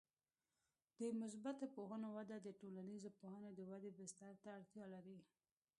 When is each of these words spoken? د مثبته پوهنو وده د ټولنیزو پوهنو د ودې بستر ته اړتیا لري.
د 0.99 1.01
مثبته 1.21 1.65
پوهنو 1.75 2.09
وده 2.17 2.37
د 2.41 2.47
ټولنیزو 2.59 3.09
پوهنو 3.19 3.49
د 3.53 3.59
ودې 3.71 3.91
بستر 3.99 4.33
ته 4.43 4.49
اړتیا 4.57 4.85
لري. 4.93 5.17